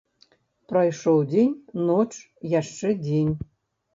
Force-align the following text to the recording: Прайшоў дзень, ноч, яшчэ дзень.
Прайшоў 0.71 1.19
дзень, 1.33 1.51
ноч, 1.89 2.09
яшчэ 2.59 2.89
дзень. 3.05 3.33